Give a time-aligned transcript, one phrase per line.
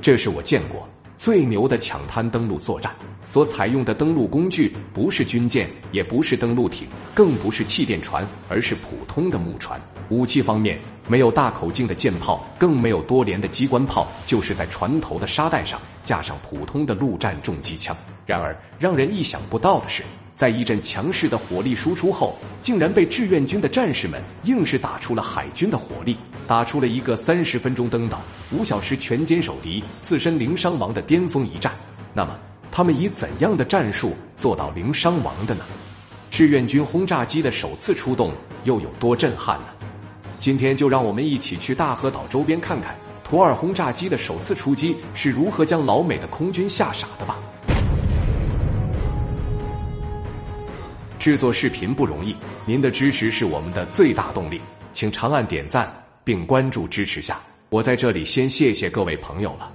[0.00, 0.88] 这是我见过
[1.18, 2.94] 最牛的抢滩登陆作战。
[3.24, 9.78] 所采用的登陆工具不是军舰，也不是登陆艇，更不是气垫船，而是普通的木船。
[10.08, 17.94] 武器方面，没有大口径的舰炮，更没有多连的机关炮，就是在船头的沙袋上架上普通的陆战重机枪。
[18.24, 20.02] 然而，让人意想不到的是，
[20.38, 26.16] 在一阵强势的火力输出后，竟然被志愿军的战士们硬是打出了海军的火力，
[26.46, 28.20] 打出了一个三十分钟登岛、
[28.52, 31.72] 五小时全歼守敌、自身零伤亡的巅峰一战。
[32.14, 32.38] 那么，
[32.70, 35.64] 他们以怎样的战术做到零伤亡的呢？
[36.30, 39.66] 志愿军轰炸机的首次出动又有多震撼呢？
[40.38, 42.94] 今天就让我们一起去大和岛周边看看
[43.24, 47.40] 图二轰炸机的首次出击是如何将老美的空军吓傻的吧。
[51.28, 54.58] 制作视频不容易，您的支持是我们的最大动力，
[54.94, 55.92] 请长按点赞
[56.24, 57.38] 并关注支持下。
[57.68, 59.70] 我在这里先谢谢各位朋友了。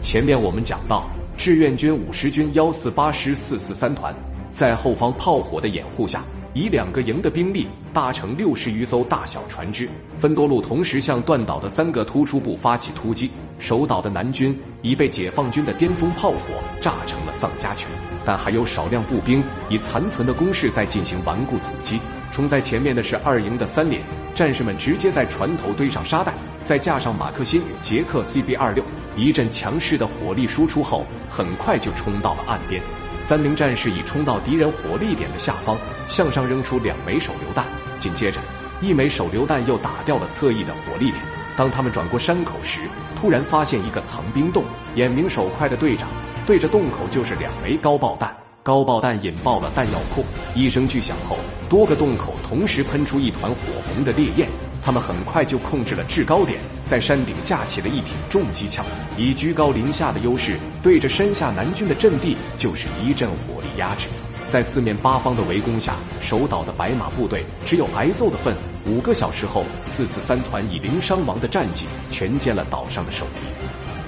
[0.00, 1.06] 前面我们讲到。
[1.36, 4.16] 志愿军五十军幺四八师四四三团，
[4.50, 6.24] 在后方炮火的掩护下，
[6.56, 13.30] 以两个营的兵力搭乘六十余艘大小船只，分多路同时向断岛的三个突出部发起突击。
[13.58, 16.38] 守岛的南军已被解放军的巅峰炮火
[16.80, 17.90] 炸成了丧家犬，
[18.24, 22.00] 但还有少量步兵以残存的攻势在进行顽固阻击。
[22.30, 24.02] 冲在前面的是二营的三连，
[24.34, 26.32] 战士们直接在船头堆上沙袋，
[26.64, 28.82] 再架上马克沁与捷克 CB 二六。
[29.14, 32.82] 一阵强势的火力输出后，很快就冲到了岸边。
[33.26, 37.66] 三名战士已冲到敌人火力点的下方，向上扔出两枚手榴弹。
[37.98, 38.40] 紧接着，
[38.80, 41.16] 一枚手榴弹又打掉了侧翼的火力点。
[41.56, 42.82] 当他们转过山口时，
[43.16, 44.64] 突然发现一个藏兵洞。
[44.94, 46.08] 眼明手快的队长
[46.46, 48.32] 对着洞口就是两枚高爆弹。
[48.62, 50.24] 高爆弹引爆了弹药库，
[50.54, 51.36] 一声巨响后，
[51.68, 53.56] 多个洞口同时喷出一团火
[53.88, 54.48] 红的烈焰。
[54.82, 58.86] 他们很快就控制了制高点，在山顶架起了一挺重机枪，
[59.16, 64.08] 以居高临下的优势，对着山下南军的阵地就是一阵火力压制。
[64.48, 68.54] 在四面八方的围攻下，守岛的白马部队只有挨揍的份。
[68.86, 73.40] 五个小时后，四四三团以零伤亡的战绩全歼了岛上的守敌。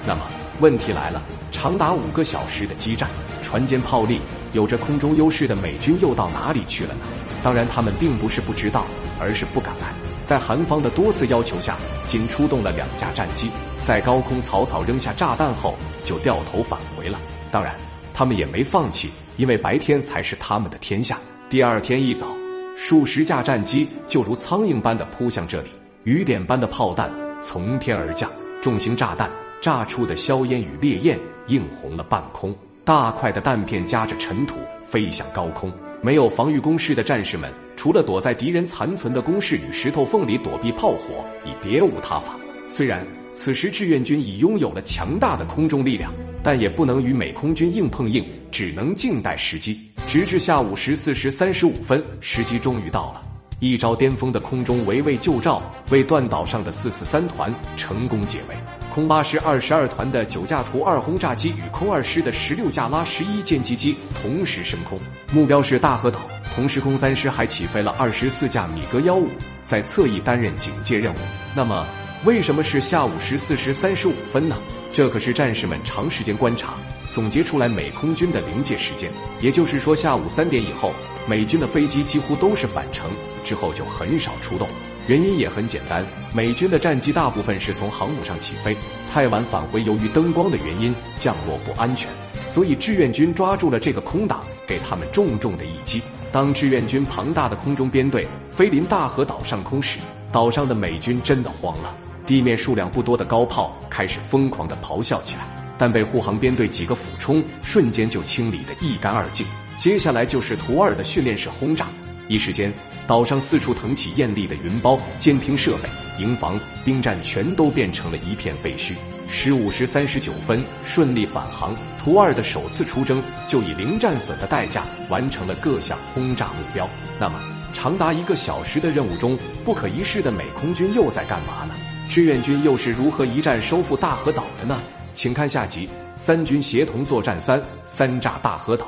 [0.07, 0.21] 那么
[0.61, 1.21] 问题来了，
[1.51, 3.09] 长达五个小时的激战，
[3.41, 4.21] 船坚炮利，
[4.53, 7.01] 有着空中优势的美军又到哪里去了呢？
[7.43, 8.85] 当然，他们并不是不知道，
[9.19, 9.93] 而是不敢来。
[10.25, 13.49] 在韩方的多次要求下，仅出动了两架战机，
[13.85, 17.19] 在高空草草扔下炸弹后，就掉头返回了。
[17.51, 17.75] 当然，
[18.13, 21.17] 他们也没放弃，因为白天才是他们的天下。
[21.49, 22.27] 第二天一早，
[22.75, 25.69] 数十架战机就如苍蝇般的扑向这里，
[26.03, 27.11] 雨点般的炮弹
[27.43, 28.29] 从天而降，
[28.61, 29.31] 重型炸弹
[29.61, 32.55] 炸出的硝烟与烈焰映红了半空，
[32.89, 35.71] 大块的弹片夹着尘土飞向高空。
[36.01, 42.35] 没有防御工事的战士们，除了躲在敌人残存的工事与石头缝里躲避炮火，已别无他法。
[42.67, 46.11] 虽然此时志愿军已拥有了强大的空中力量，
[46.41, 49.79] 但也不能与美空军硬碰硬，只能静待时机。
[50.07, 53.21] 直至下午十四时三十五分，时机终于到了，
[53.59, 55.61] 一招巅峰的空中围魏救赵，
[55.91, 58.55] 为断岛上的四四三团成功解围。
[58.93, 64.99] 空八师二十二团的九架图二轰炸机与空二师的十六架拉十一歼击机同时升空，
[65.31, 66.19] 目标是大和岛。
[66.55, 69.29] 同时，空三师还起飞了二十四架米格幺五，
[69.65, 71.17] 在侧翼担任警戒任务。
[71.55, 71.85] 那么，
[72.25, 74.57] 为什么是下午十四时三十五分呢？
[74.91, 76.73] 这可是战士们长时间观察
[77.13, 79.09] 总结出来美空军的临界时间。
[79.39, 80.91] 也就是说，下午三点以后，
[81.27, 83.09] 美军的飞机几乎都是返程，
[83.45, 84.67] 之后就很少出动。
[85.09, 86.05] 原因也很简单，
[86.35, 88.77] 美军的战机大部分是从航母上起飞，
[89.11, 92.07] 太晚返回，由于灯光的原因降落不安全，
[92.53, 95.99] 所以志愿军抓住了这个空档，给他们重重的一击。
[96.31, 99.97] 当志愿军庞大的空中编队飞临大和岛上空时，
[100.31, 105.41] 岛上的美军真的慌了，地面数量不多的高炮开始疯狂的咆哮起来，
[105.75, 109.43] 但被护航编队几个俯冲，瞬间就清理得一干二净。
[109.75, 111.87] 接下来就是图二的训练式轰炸，
[112.27, 112.71] 一时间。
[113.09, 115.89] 岛上四处腾起艳丽的云包，监听设备、
[116.23, 118.93] 营房、兵站全都变成了一片废墟。
[119.27, 121.75] 十五时三十九分，顺利返航。
[121.97, 126.87] 图二的首次出征就以零战损的代价完成了各项轰炸目标。
[127.19, 127.41] 那么，
[127.73, 129.35] 长达一个小时的任务中，
[129.65, 131.73] 不可一世的美空军又在干嘛呢？
[132.11, 134.79] 志愿军又是如何一战收复大和岛的呢？
[135.15, 138.85] 请看下集《三军协同作战三：三炸大和岛》。